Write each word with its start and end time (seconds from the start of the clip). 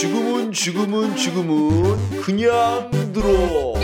지금은 0.00 0.52
지금은 0.52 1.16
지금은 1.16 2.20
그냥 2.22 2.88
들어. 3.12 3.74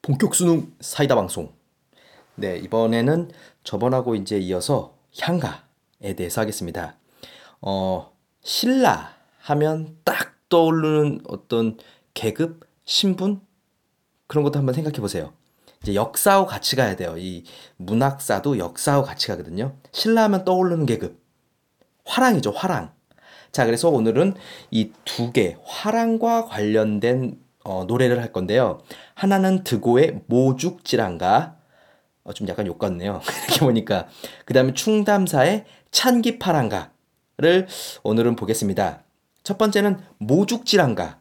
본격 0.00 0.36
수능 0.36 0.72
사이다 0.78 1.16
방송. 1.16 1.52
네, 2.36 2.56
이번에는 2.58 3.32
저번하고 3.64 4.14
이제 4.14 4.38
이어서 4.38 4.96
향가에 5.18 6.14
대해서 6.16 6.40
하겠습니다. 6.40 6.94
어, 7.60 8.12
신라 8.44 9.16
하면 9.40 9.96
딱 10.04 10.33
떠오르는 10.54 11.22
어떤 11.26 11.76
계급, 12.14 12.60
신분 12.84 13.40
그런 14.28 14.44
것도 14.44 14.60
한번 14.60 14.72
생각해 14.72 15.00
보세요. 15.00 15.32
이제 15.82 15.96
역사하고 15.96 16.46
같이 16.46 16.76
가야 16.76 16.94
돼요. 16.94 17.16
이 17.18 17.42
문학사도 17.76 18.58
역사하고 18.58 19.04
같이 19.04 19.26
가거든요. 19.26 19.74
신라 19.90 20.22
하면 20.24 20.44
떠오르는 20.44 20.86
계급. 20.86 21.20
화랑이죠, 22.04 22.52
화랑. 22.52 22.92
자, 23.50 23.66
그래서 23.66 23.88
오늘은 23.90 24.34
이 24.70 24.92
두 25.04 25.32
개, 25.32 25.56
화랑과 25.64 26.44
관련된 26.44 27.40
어, 27.64 27.84
노래를 27.88 28.20
할 28.20 28.30
건데요. 28.32 28.80
하나는 29.14 29.64
드고의 29.64 30.20
모죽지랑가. 30.26 31.56
어, 32.22 32.32
좀 32.32 32.46
약간 32.46 32.66
욕 32.68 32.78
같네요. 32.78 33.20
이렇게 33.48 33.60
보니까. 33.60 34.06
그 34.44 34.54
다음에 34.54 34.72
충담사의 34.72 35.64
찬기파랑가를 35.90 37.66
오늘은 38.04 38.36
보겠습니다. 38.36 39.03
첫 39.44 39.58
번째는 39.58 40.00
모죽지랑가. 40.18 41.20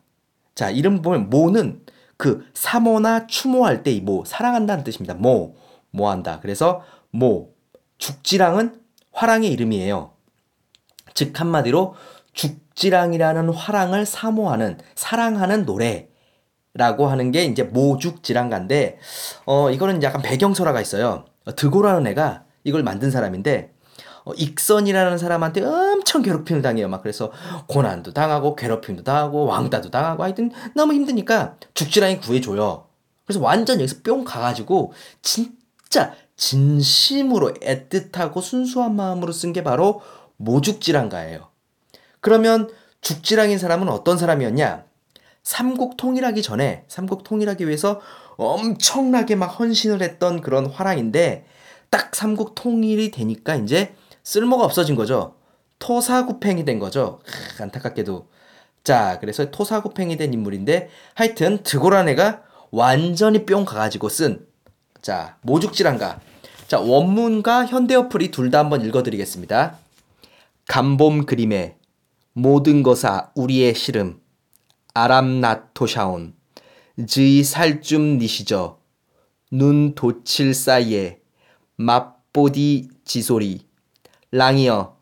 자, 0.56 0.72
이름 0.72 1.02
보면 1.02 1.30
모는 1.30 1.82
그 2.18 2.46
사모나 2.54 3.28
추모할 3.28 3.84
때 3.84 3.92
이 3.92 4.02
모, 4.02 4.24
사랑한다는 4.26 4.84
뜻입니다. 4.84 5.14
모, 5.14 5.56
모한다. 5.92 6.40
그래서 6.42 6.84
모, 7.12 7.54
죽지랑은 7.98 8.82
화랑의 9.12 9.52
이름이에요. 9.52 10.14
즉 11.14 11.40
한마디로 11.40 11.96
죽지랑이라는 12.34 13.50
화랑을 13.50 14.06
사모하는 14.06 14.80
사랑하는 14.96 15.66
노래 15.66 16.10
라고 16.74 17.08
하는 17.08 17.32
게 17.32 17.44
이제 17.46 17.62
모죽지랑가인데 17.62 18.98
어 19.46 19.70
이거는 19.70 20.02
약간 20.02 20.24
배경설화가 20.24 20.82
있어요. 20.82 21.26
드고라는 21.56 22.08
애가 22.08 22.46
이걸 22.64 22.82
만든 22.82 23.12
사람인데 23.12 23.70
어, 23.70 23.83
익선이라는 24.36 25.18
사람한테 25.18 25.64
엄청 25.64 26.22
괴롭힘을 26.22 26.62
당해요. 26.62 26.88
막 26.88 27.02
그래서 27.02 27.32
고난도 27.68 28.14
당하고 28.14 28.56
괴롭힘도 28.56 29.04
당하고 29.04 29.46
왕따도 29.46 29.90
당하고 29.92 30.24
하여튼 30.24 30.52
너무 30.76 30.94
힘드니까 30.94 31.56
죽지랑이 31.74 32.20
구해줘요. 32.20 32.88
그래서 33.26 33.42
완전 33.42 33.80
여기서 33.80 33.98
뿅 34.04 34.24
가가지고 34.24 34.94
진짜 35.22 36.14
진심으로 36.36 37.54
애틋하고 37.56 38.42
순수한 38.42 38.96
마음으로 38.96 39.32
쓴 39.32 39.54
게 39.54 39.64
바로 39.64 40.02
모죽지랑가예요. 40.38 41.48
그러면 42.22 42.70
죽지랑인 43.02 43.60
사람은 43.60 43.90
어떤 43.90 44.18
사람이었냐? 44.18 44.86
삼국 45.44 45.98
통일하기 45.98 46.42
전에 46.42 46.86
삼국 46.88 47.24
통일하기 47.24 47.68
위해서 47.68 48.00
엄청나게 48.38 49.36
막 49.36 49.48
헌신을 49.48 50.02
했던 50.02 50.42
그런 50.42 50.66
화랑인데 50.66 51.46
딱 51.90 52.16
삼국 52.16 52.56
통일이 52.56 53.12
되니까 53.12 53.56
이제 53.56 53.94
쓸모가 54.24 54.64
없어진 54.64 54.96
거죠. 54.96 55.36
토사구팽이 55.80 56.66
된 56.66 56.80
거죠. 56.80 57.20
크, 57.26 57.64
안타깝게도. 57.64 58.30
자, 58.84 59.18
그래서 59.20 59.52
토사구팽이 59.52 60.18
된 60.18 60.34
인물인데 60.34 60.90
하여튼 61.14 61.62
드고란 61.64 62.08
애가 62.10 62.44
완전히 62.72 63.46
뿅 63.46 63.66
가가지고 63.66 64.10
쓴 64.10 64.46
자, 65.02 65.38
모죽지랑가. 65.42 66.22
자, 66.68 66.80
원문과 66.80 67.66
현대 67.66 67.96
어플이 67.96 68.32
둘 68.32 68.50
다 68.50 68.60
한번 68.60 68.84
읽어드리겠습니다. 68.86 69.78
감봄 70.68 71.26
그림에 71.26 71.78
모든 72.32 72.82
것아 72.84 73.32
우리의 73.36 73.76
시름 73.76 74.22
아람나토샤온 74.94 76.34
즈이 77.08 77.44
살쯤 77.44 78.18
니시저 78.20 78.80
눈 79.52 79.94
도칠 79.94 80.54
사이에 80.54 81.20
맛보디 81.76 82.90
지소리 83.04 83.68
랑이여 84.34 84.98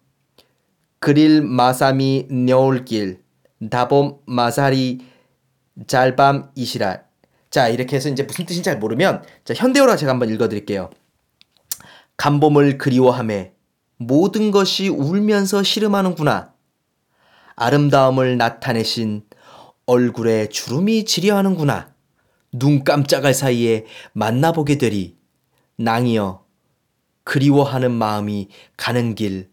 그릴 1.00 1.42
마사미 1.42 2.28
녀올길 2.32 3.24
다봄 3.70 4.20
마사리 4.26 5.00
잘밤 5.88 6.52
이시랄 6.56 7.06
자 7.50 7.68
이렇게 7.68 7.96
해서 7.96 8.10
이제 8.10 8.24
무슨 8.24 8.46
뜻인지 8.46 8.64
잘 8.64 8.78
모르면 8.78 9.24
자 9.44 9.54
현대어로 9.54 9.96
제가 9.96 10.12
한번 10.12 10.30
읽어드릴게요 10.30 10.90
감봄을 12.18 12.78
그리워함에 12.78 13.54
모든 13.98 14.52
것이 14.52 14.90
울면서 14.90 15.64
씨름하는구나 15.64 16.54
아름다움을 17.56 18.38
나타내신 18.38 19.24
얼굴에 19.86 20.48
주름이 20.48 21.06
지려하는구나. 21.06 21.94
눈 22.54 22.84
깜짝할 22.84 23.34
사이에 23.34 23.86
만나보게 24.14 24.78
되리. 24.78 25.18
낭이여, 25.78 26.46
그리워하는 27.24 27.92
마음이 27.92 28.50
가는 28.78 29.16
길, 29.16 29.50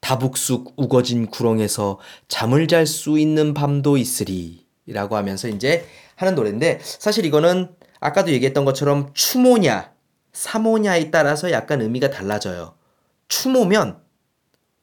다북쑥 0.00 0.74
우거진 0.76 1.26
구렁에서 1.26 1.98
잠을 2.28 2.68
잘 2.68 2.86
수 2.86 3.18
있는 3.18 3.54
밤도 3.54 3.96
있으리. 3.96 4.66
라고 4.86 5.16
하면서 5.16 5.48
이제 5.48 5.86
하는 6.16 6.34
노래인데, 6.34 6.80
사실 6.82 7.24
이거는 7.24 7.74
아까도 8.00 8.30
얘기했던 8.32 8.66
것처럼 8.66 9.10
추모냐, 9.14 9.94
사모냐에 10.34 11.10
따라서 11.10 11.50
약간 11.50 11.80
의미가 11.80 12.10
달라져요. 12.10 12.74
추모면 13.28 14.02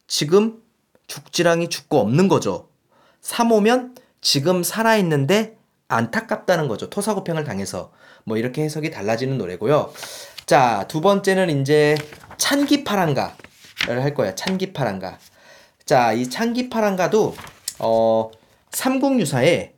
지금 0.07 0.61
죽지랑이 1.07 1.69
죽고 1.69 1.99
없는 1.99 2.27
거죠. 2.27 2.69
사모면 3.21 3.95
지금 4.21 4.63
살아있는데 4.63 5.57
안타깝다는 5.91 6.68
거죠. 6.68 6.90
토사구팽을 6.90 7.44
당해서. 7.44 7.91
뭐 8.24 8.38
이렇게 8.38 8.63
해석이 8.63 8.91
달라지는 8.91 9.38
노래고요. 9.38 9.91
자, 10.46 10.85
두 10.88 11.02
번째는 11.02 11.62
이제 11.62 11.96
찬기파랑가를 12.38 13.35
할 13.88 14.13
거예요. 14.13 14.35
찬기파랑가. 14.35 15.18
자, 15.85 16.13
이 16.13 16.29
찬기파랑가도 16.29 17.35
어 17.79 18.31
삼국유사에 18.72 19.74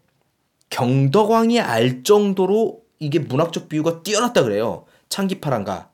경덕왕이 0.70 1.60
알 1.60 2.04
정도로 2.04 2.82
이게 3.00 3.20
문학적 3.20 3.70
비유가 3.70 4.02
뛰어났다 4.04 4.44
그래요. 4.44 4.86
찬기파랑가. 5.10 5.90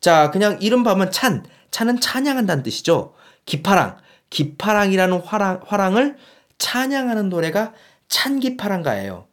자, 0.00 0.30
그냥 0.30 0.58
이름 0.60 0.82
봐면 0.82 1.10
찬. 1.10 1.44
찬은 1.70 2.00
찬양한다는 2.00 2.62
뜻이죠. 2.62 3.14
기파랑. 3.46 3.96
기파랑이라는 4.30 5.20
화랑, 5.20 5.60
화랑을 5.66 6.16
찬양하는 6.58 7.28
노래가 7.28 7.72
찬기파랑가예요. 8.08 9.26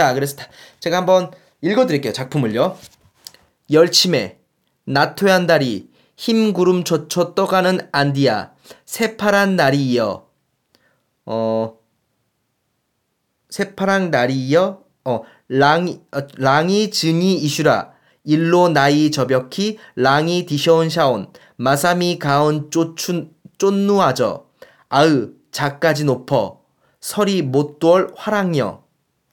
자, 0.00 0.14
그래서 0.14 0.34
제가 0.78 0.96
한번 0.96 1.30
읽어드릴게요. 1.60 2.14
작품을요. 2.14 2.78
열침에 3.70 4.38
나토얀 4.84 5.46
다리 5.46 5.90
힘구름 6.16 6.84
젖혀 6.84 7.34
떠가는 7.34 7.86
안디야 7.92 8.54
새파란 8.86 9.56
날이 9.56 9.90
이어 9.90 10.26
어 11.26 11.76
새파란 13.50 14.10
날이 14.10 14.34
이어 14.48 14.80
어 15.04 15.20
랑이 15.48 16.00
어, 16.12 16.20
랑이 16.38 16.90
증이 16.90 17.34
이슈라 17.34 17.92
일로 18.24 18.70
나이 18.70 19.10
저벽히 19.10 19.78
랑이 19.96 20.46
디셔온 20.46 20.88
샤온 20.88 21.30
마사미 21.56 22.18
가온 22.18 22.70
쪼춘 22.70 23.34
쫀누아저 23.58 24.46
아으 24.88 25.34
자까지 25.52 26.04
높어 26.04 26.62
설이 27.02 27.42
못돌 27.42 28.14
화랑여 28.16 28.79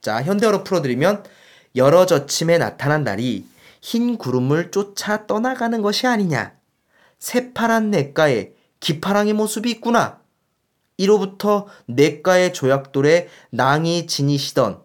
자 0.00 0.22
현대어로 0.22 0.64
풀어드리면 0.64 1.24
여러 1.76 2.06
저침에 2.06 2.58
나타난 2.58 3.04
날이 3.04 3.46
흰 3.80 4.16
구름을 4.18 4.70
쫓아 4.70 5.26
떠나가는 5.26 5.80
것이 5.82 6.06
아니냐. 6.06 6.52
새파란 7.18 7.90
냇가에 7.90 8.52
기파랑의 8.80 9.32
모습이 9.32 9.70
있구나. 9.70 10.20
이로부터 10.96 11.66
냇가의 11.86 12.52
조약돌에 12.52 13.28
낭이 13.50 14.06
지니시던 14.06 14.80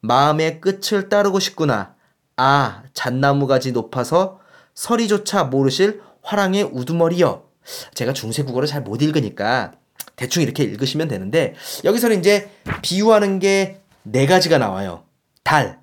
마음의 0.00 0.60
끝을 0.60 1.08
따르고 1.08 1.40
싶구나. 1.40 1.94
아 2.36 2.82
잣나무 2.92 3.46
가지 3.46 3.72
높아서 3.72 4.40
서리조차 4.74 5.44
모르실 5.44 6.02
화랑의 6.22 6.64
우두머리여. 6.64 7.48
제가 7.94 8.12
중세 8.12 8.42
국어를 8.42 8.68
잘 8.68 8.82
못 8.82 9.00
읽으니까 9.00 9.72
대충 10.16 10.42
이렇게 10.42 10.62
읽으시면 10.64 11.08
되는데 11.08 11.54
여기서는 11.84 12.18
이제 12.18 12.50
비유하는 12.82 13.38
게 13.38 13.80
네 14.04 14.26
가지가 14.26 14.58
나와요. 14.58 15.04
달, 15.42 15.80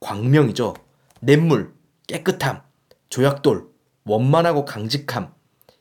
광명이죠. 0.00 0.74
냇물, 1.20 1.74
깨끗함, 2.06 2.62
조약돌, 3.08 3.66
원만하고 4.04 4.64
강직함, 4.64 5.32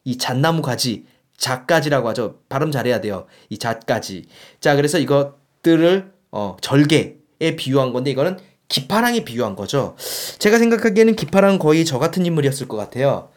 이 0.03 0.17
잣나무 0.17 0.61
가지, 0.61 1.05
잣가지라고 1.37 2.09
하죠. 2.09 2.39
발음 2.49 2.71
잘해야 2.71 2.99
돼요. 2.99 3.27
이 3.49 3.59
잣가지. 3.59 4.27
자, 4.59 4.75
그래서 4.75 4.97
이것들을 4.97 6.11
어, 6.31 6.57
절개에 6.61 7.55
비유한 7.57 7.93
건데 7.93 8.09
이거는 8.11 8.37
기파랑에 8.69 9.23
비유한 9.23 9.55
거죠. 9.55 9.95
제가 10.39 10.57
생각하기에는 10.57 11.15
기파랑 11.15 11.59
거의 11.59 11.85
저 11.85 11.99
같은 11.99 12.25
인물이었을 12.25 12.67
것 12.67 12.75
같아요. 12.75 13.29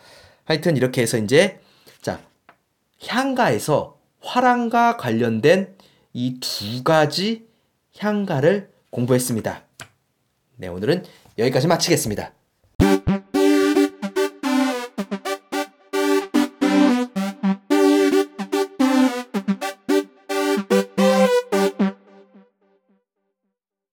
하여튼 0.45 0.77
이렇게 0.77 1.03
해서 1.03 1.19
이제 1.19 1.61
자 2.03 2.21
향가에서 3.07 3.99
화랑과 4.23 4.97
관련된 4.97 5.77
이 6.15 6.41
두 6.41 6.83
가지 6.83 7.47
향가를 7.99 8.71
공부했습니다. 8.91 9.63
네, 10.57 10.69
오늘은 10.69 11.05
여기까지 11.39 11.67
마치겠습니다. 11.67 12.33